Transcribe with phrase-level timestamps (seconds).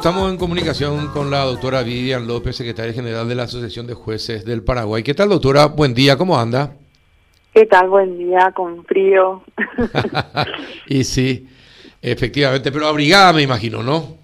[0.00, 4.44] Estamos en comunicación con la doctora Vivian López, secretaria general de la Asociación de Jueces
[4.44, 5.02] del Paraguay.
[5.02, 5.66] ¿Qué tal, doctora?
[5.66, 6.76] Buen día, ¿cómo anda?
[7.52, 7.88] ¿Qué tal?
[7.88, 9.42] Buen día, con frío.
[10.86, 11.48] y sí,
[12.00, 14.16] efectivamente, pero abrigada me imagino, ¿no?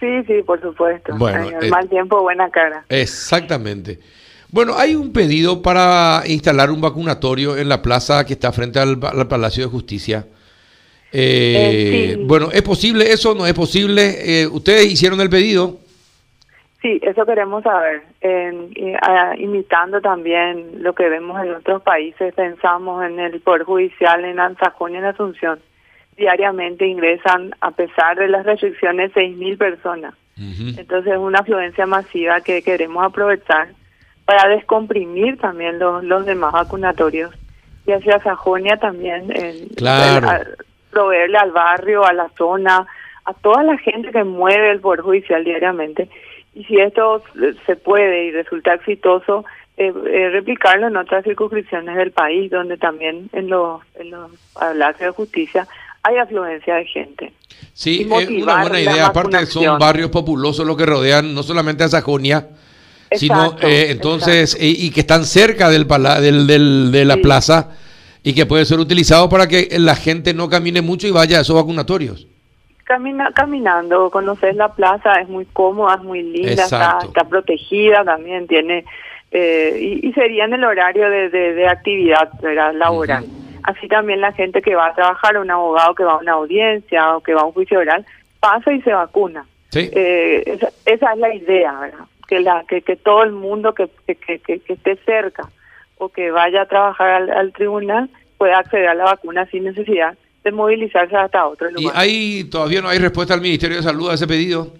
[0.00, 1.14] Sí, sí, por supuesto.
[1.16, 2.84] Bueno, En el eh, mal tiempo, buena cara.
[2.88, 4.00] Exactamente.
[4.50, 8.98] Bueno, hay un pedido para instalar un vacunatorio en la plaza que está frente al,
[9.00, 10.26] al Palacio de Justicia.
[11.12, 12.22] Eh, Eh, sí.
[12.24, 13.34] Bueno, ¿es posible eso?
[13.34, 14.42] ¿No es posible?
[14.42, 15.78] Eh, ¿Ustedes hicieron el pedido?
[16.80, 18.02] Sí, eso queremos saber.
[19.02, 24.36] Ah, imitando también lo que vemos en otros países, pensamos en el Poder Judicial en
[24.56, 25.60] Sajonia y en Asunción.
[26.16, 30.14] Diariamente ingresan, a pesar de las restricciones, 6.000 personas.
[30.36, 33.68] Entonces es una afluencia masiva que queremos aprovechar
[34.24, 37.32] para descomprimir también los, los demás vacunatorios.
[37.86, 39.28] Y hacia Sajonia también,
[39.76, 40.28] Claro.
[40.92, 42.86] Proveerle al barrio, a la zona,
[43.24, 46.08] a toda la gente que mueve el Poder Judicial diariamente.
[46.54, 49.44] Y si esto eh, se puede y resulta exitoso,
[49.76, 55.00] eh, eh, replicarlo en otras circunscripciones del país, donde también en los, en los palacios
[55.00, 55.66] de justicia
[56.02, 57.32] hay afluencia de gente.
[57.72, 59.06] Sí, es una motivar buena idea.
[59.06, 62.48] Aparte, son barrios populosos los que rodean no solamente a Sajonia,
[63.12, 67.14] sino Exacto, eh, entonces eh, y que están cerca del, pala- del, del- de la
[67.14, 67.20] Sí.
[67.20, 67.70] plaza
[68.22, 71.40] y que puede ser utilizado para que la gente no camine mucho y vaya a
[71.42, 72.26] esos vacunatorios.
[72.84, 78.46] Camina, caminando, conocer la plaza, es muy cómoda, es muy linda, está, está protegida también,
[78.46, 78.84] tiene
[79.30, 82.74] eh, y, y sería en el horario de, de, de actividad ¿verdad?
[82.74, 83.24] laboral.
[83.62, 87.16] Así también la gente que va a trabajar, un abogado que va a una audiencia
[87.16, 88.04] o que va a un juicio oral,
[88.40, 89.46] pasa y se vacuna.
[89.70, 89.88] Sí.
[89.92, 92.04] Eh, esa, esa es la idea, ¿verdad?
[92.28, 95.48] Que, la, que, que todo el mundo que, que, que- que esté cerca
[96.02, 100.16] o que vaya a trabajar al, al tribunal pueda acceder a la vacuna sin necesidad
[100.42, 101.96] de movilizarse hasta otro y lugar.
[101.96, 104.72] ahí todavía no hay respuesta al Ministerio de Salud a ese pedido.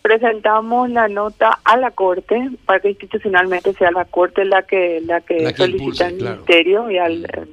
[0.00, 5.20] Presentamos la nota a la Corte para que institucionalmente sea la Corte la que la
[5.20, 6.36] que, La que solicita impulse, al claro.
[6.36, 7.46] Ministerio y al, eh,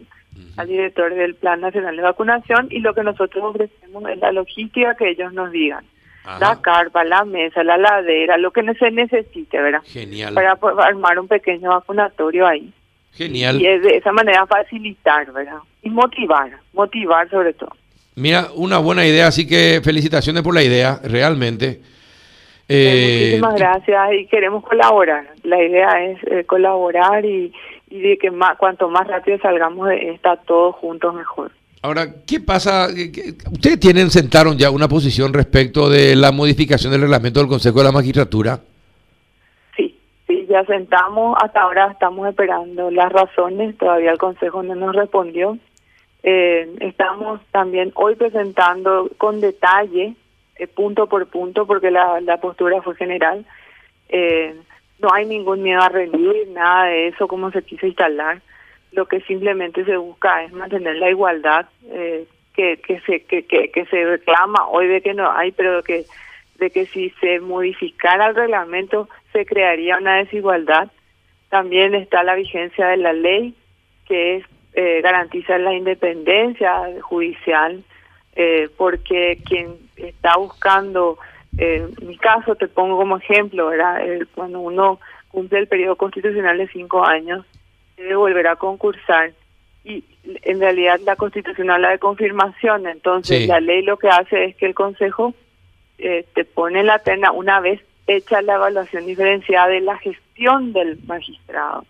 [0.57, 4.95] al director del Plan Nacional de Vacunación y lo que nosotros ofrecemos es la logística
[4.95, 5.83] que ellos nos digan.
[6.23, 6.39] Ajá.
[6.39, 9.81] La carpa, la mesa, la ladera, lo que se necesite, ¿verdad?
[9.83, 10.33] Genial.
[10.33, 12.71] Para armar un pequeño vacunatorio ahí.
[13.13, 13.61] Genial.
[13.61, 15.57] Y es de esa manera facilitar, ¿verdad?
[15.83, 17.71] Y motivar, motivar sobre todo.
[18.15, 21.81] Mira, una buena idea, así que felicitaciones por la idea, realmente.
[22.67, 25.27] Eh, Eh, muchísimas gracias y queremos colaborar.
[25.43, 27.51] La idea es eh, colaborar y,
[27.89, 31.51] y de que más, cuanto más rápido salgamos de esta todos juntos mejor.
[31.81, 32.87] Ahora, ¿qué pasa?
[32.95, 37.49] ¿Qué- qué- Ustedes tienen, sentaron ya una posición respecto de la modificación del reglamento del
[37.49, 38.59] Consejo de la Magistratura.
[40.51, 45.57] Ya sentamos, hasta ahora estamos esperando las razones, todavía el Consejo no nos respondió.
[46.23, 50.13] Eh, estamos también hoy presentando con detalle,
[50.57, 53.45] eh, punto por punto, porque la, postura fue general.
[54.09, 54.53] Eh,
[54.99, 58.41] no hay ningún miedo a rendir, nada de eso como se quiso instalar.
[58.91, 61.65] Lo que simplemente se busca es mantener la igualdad
[62.53, 66.03] que, que, se, que, que, que se reclama hoy de que no hay, pero que
[66.59, 70.89] de que si se modificara el reglamento se crearía una desigualdad.
[71.49, 73.53] También está la vigencia de la ley,
[74.07, 77.83] que es eh, garantizar la independencia judicial,
[78.35, 81.17] eh, porque quien está buscando,
[81.57, 84.05] eh, en mi caso te pongo como ejemplo, ¿verdad?
[84.05, 87.45] Eh, cuando uno cumple el periodo constitucional de cinco años,
[87.97, 89.31] debe volver a concursar.
[89.83, 90.03] Y
[90.43, 93.47] en realidad la constitución habla de confirmación, entonces Sí.
[93.47, 95.33] la ley lo que hace es que el Consejo
[95.97, 100.73] eh, te pone en la terna una vez hecha la evaluación diferenciada de la gestión
[100.73, 101.85] del magistrado,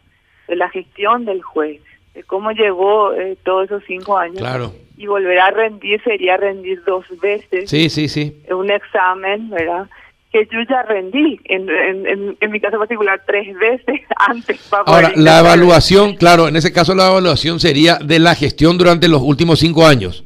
[0.47, 1.81] de la gestión del juez,
[2.13, 4.39] de cómo llevó eh, todos esos cinco años.
[4.39, 4.73] Claro.
[4.97, 8.35] Y volver a rendir sería rendir dos veces Sí, sí, sí.
[8.49, 9.87] un examen, ¿verdad?
[10.31, 14.59] Que yo ya rendí, en, en, en, mi caso particular, tres veces antes.
[14.69, 19.07] Para Ahora, la evaluación, claro, en ese caso la evaluación sería de la gestión durante
[19.07, 20.23] los últimos cinco años.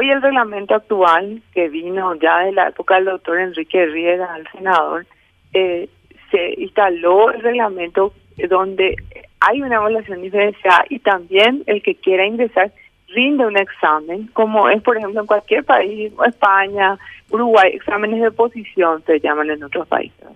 [0.00, 4.48] Hoy el reglamento actual, que vino ya de la época del doctor Enrique Riera al
[4.52, 5.06] senador,
[5.52, 5.88] eh,
[6.30, 8.12] se instaló el reglamento
[8.48, 8.94] donde
[9.40, 12.70] hay una evaluación diferenciada y también el que quiera ingresar
[13.08, 16.96] rinde un examen, como es por ejemplo en cualquier país, España,
[17.30, 20.28] Uruguay, exámenes de posición se llaman en otros países.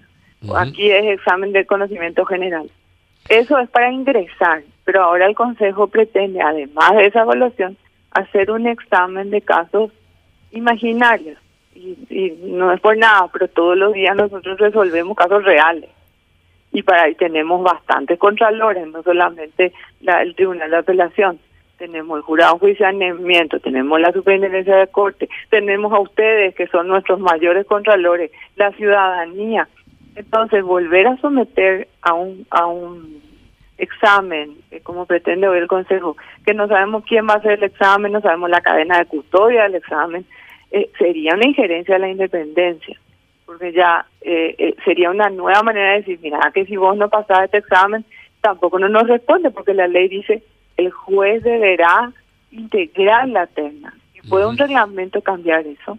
[0.57, 2.69] Aquí es examen de conocimiento general.
[3.29, 7.77] Eso es para ingresar, pero ahora el Consejo pretende, además de esa evaluación,
[8.15, 9.91] hacer un examen de casos
[10.53, 11.39] imaginarios.
[11.75, 15.89] Y, y no es por nada, pero todos los días nosotros resolvemos casos reales.
[16.73, 21.39] Y para ahí tenemos bastantes contralores, no solamente la- el Tribunal de Apelación.
[21.79, 26.87] tenemos el jurado de enjuiciamiento, tenemos la superintendencia de corte, tenemos a ustedes que son
[26.87, 29.67] nuestros mayores contralores, la ciudadanía.
[30.15, 33.21] Entonces, volver a someter a un, a un
[33.83, 37.65] examen, eh, como pretende hoy el Consejo, que no sabemos quién va a hacer el
[37.65, 40.25] examen, no sabemos la cadena de custodia del examen,
[40.71, 42.99] eh, sería una injerencia a la independencia,
[43.45, 47.45] porque ya eh, sería una nueva manera de decir, mira, que si vos no pasás
[47.45, 48.05] este examen,
[48.41, 50.45] tampoco no nos responde, porque la ley dice,
[50.77, 52.13] el juez deberá
[52.53, 53.95] integrar la terna.
[54.15, 55.99] Y puede un reglamento cambiar eso.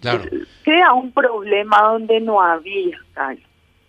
[0.00, 0.24] Claro.
[0.62, 3.44] Crea un problema donde no había, Carlos.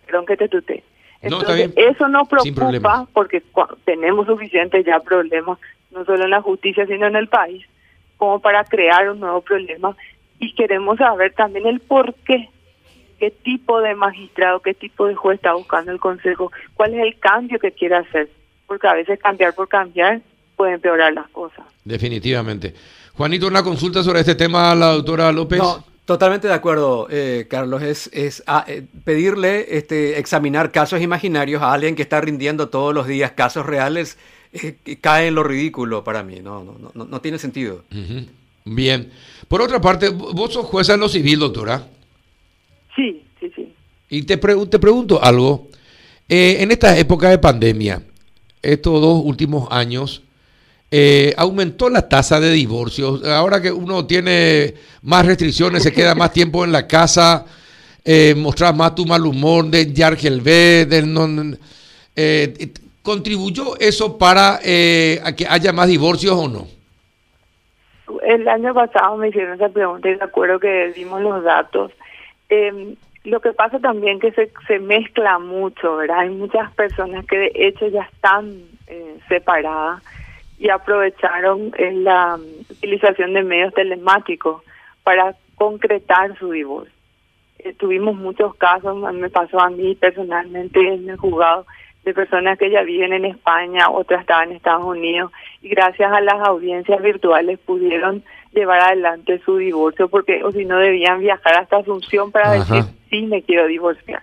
[0.06, 0.82] Perdón que te tutee
[1.22, 3.42] entonces, eso nos preocupa porque
[3.84, 5.58] tenemos suficientes ya problemas,
[5.90, 7.64] no solo en la justicia, sino en el país,
[8.16, 9.96] como para crear un nuevo problema.
[10.38, 12.48] Y queremos saber también el por qué,
[13.18, 17.18] qué tipo de magistrado, qué tipo de juez está buscando el Consejo, cuál es el
[17.18, 18.30] cambio que quiere hacer,
[18.66, 20.22] porque a veces cambiar por cambiar
[20.56, 21.64] puede empeorar las cosas.
[21.84, 22.72] Definitivamente.
[23.14, 25.60] Juanito, una consulta sobre este tema a la doctora López.
[26.10, 27.82] Totalmente de acuerdo, eh, Carlos.
[27.82, 32.92] Es, es ah, eh, pedirle este, examinar casos imaginarios a alguien que está rindiendo todos
[32.92, 34.18] los días casos reales
[34.52, 36.40] eh, cae en lo ridículo para mí.
[36.42, 37.84] No, no, no, no tiene sentido.
[38.64, 39.12] Bien.
[39.46, 41.86] Por otra parte, vos sos jueza en lo civil, doctora.
[42.96, 43.72] Sí, sí, sí.
[44.08, 45.68] Y te, te pregunto algo.
[46.28, 48.02] en esta época de pandemia,
[48.62, 50.24] estos dos últimos años,
[50.90, 53.24] eh, aumentó la tasa de divorcios.
[53.24, 57.46] Ahora que uno tiene más restricciones, se queda más tiempo en la casa,
[58.04, 61.58] eh, mostrar más tu mal humor, de Yargel B, del
[62.16, 62.72] eh,
[63.02, 66.66] ¿Contribuyó eso para eh, que haya más divorcios o no?
[68.22, 71.92] El año pasado me hicieron esa pregunta y de acuerdo que dimos los datos.
[72.48, 76.20] Em, lo que pasa también que se, se mezcla mucho, ¿verdad?
[76.20, 78.64] Hay muchas personas que de hecho ya están
[79.28, 80.02] separadas
[80.60, 82.38] y aprovecharon en la
[82.70, 84.62] utilización de medios telemáticos
[85.02, 86.92] para concretar su divorcio.
[87.58, 91.66] Eh, tuvimos muchos casos, me pasó a mí personalmente en el juzgado,
[92.04, 96.20] de personas que ya viven en España, otras estaban en Estados Unidos, y gracias a
[96.20, 98.22] las audiencias virtuales pudieron
[98.52, 103.22] llevar adelante su divorcio, porque o si no debían viajar hasta Asunción para decir, sí,
[103.22, 104.22] me quiero divorciar.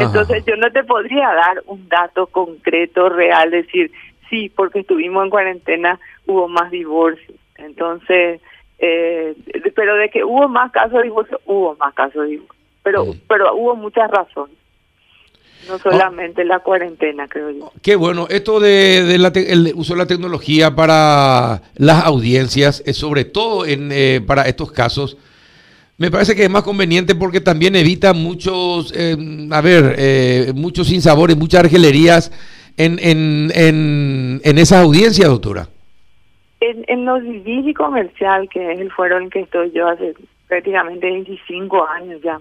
[0.00, 3.90] Entonces yo no te podría dar un dato concreto, real, decir,
[4.30, 7.36] sí, porque estuvimos en cuarentena, hubo más divorcios.
[7.56, 8.40] Entonces,
[8.78, 9.34] eh,
[9.74, 12.54] pero de que hubo más casos de divorcio, hubo más casos de divorcio.
[12.82, 13.20] Pero, mm.
[13.28, 14.56] pero hubo muchas razones.
[15.68, 15.78] No oh.
[15.78, 17.72] solamente la cuarentena, creo yo.
[17.82, 18.26] Qué bueno.
[18.30, 24.20] Esto de, el uso de la tecnología para las audiencias, es sobre todo en, eh,
[24.24, 25.16] para estos casos,
[25.98, 29.16] me parece que es más conveniente porque también evita muchos, eh,
[29.50, 32.30] a ver, eh, muchos sinsabores, muchas argelerías
[32.78, 35.68] en, en, en, en esas audiencias, doctora?
[36.60, 40.14] En, en lo civil y comercial, que es el foro en que estoy yo hace
[40.48, 42.40] prácticamente 25 años ya,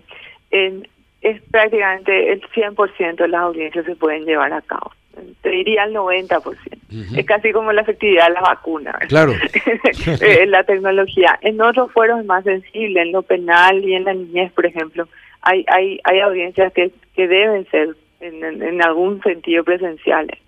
[1.22, 4.92] es prácticamente el 100% de las audiencias se pueden llevar a cabo.
[5.42, 7.18] Te diría el 90%.
[7.18, 8.94] Es casi como la efectividad de la vacuna.
[9.08, 9.34] Claro.
[10.22, 11.38] Eh, la tecnología.
[11.42, 15.08] En otros foros es más sensible, en lo penal y en la niñez, por ejemplo,
[15.42, 20.40] hay hay hay audiencias que, que deben ser en, algún sentido presenciales.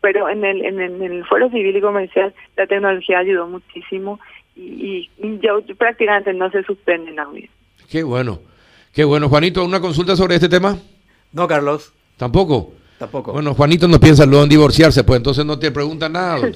[0.00, 4.20] Pero en el, en, el, foro civil y comercial la tecnología ayudó muchísimo
[4.54, 5.10] y,
[5.42, 7.54] ya prácticamente no se suspende la audiencia.
[7.90, 8.40] Qué bueno,
[8.92, 9.28] qué bueno.
[9.28, 10.78] Juanito, ¿una consulta sobre este tema?
[11.32, 11.92] No, Carlos.
[12.16, 12.72] ¿Tampoco?
[12.98, 13.32] Tampoco.
[13.32, 16.38] Bueno, Juanito no piensa luego en divorciarse, pues entonces no te pregunta nada.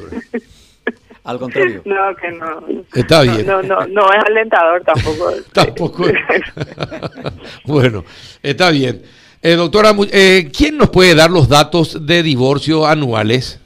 [1.24, 1.82] Al contrario.
[1.84, 2.84] No, que no.
[2.94, 3.46] Está bien.
[3.46, 5.32] No, no, no, es alentador tampoco.
[5.52, 6.04] tampoco.
[7.64, 8.04] bueno,
[8.42, 9.02] está bien.
[9.42, 13.60] Eh, doctora, eh, ¿quién nos puede dar los datos de divorcio anuales?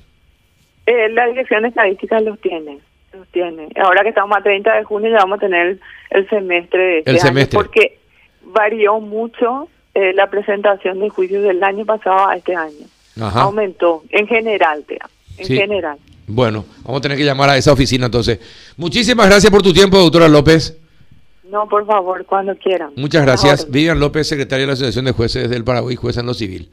[0.87, 2.79] Eh, la Dirección de Estadística los tiene,
[3.13, 3.69] los tiene.
[3.77, 5.79] Ahora que estamos a 30 de junio ya vamos a tener
[6.11, 7.59] el semestre de este el semestre.
[7.59, 7.99] porque
[8.43, 12.87] varió mucho eh, la presentación de juicios del año pasado a este año.
[13.19, 14.99] Aumentó, en general, te
[15.39, 15.99] en general.
[16.27, 18.39] Bueno, vamos a tener que llamar a esa oficina entonces.
[18.77, 20.79] Muchísimas gracias por tu tiempo, doctora López.
[21.57, 22.91] No, por favor, cuando quieran.
[22.97, 23.71] Muchas gracias.
[23.71, 26.69] Vivian López, secretaria de la Asociación de Jueces del Paraguay, jueza en lo civil.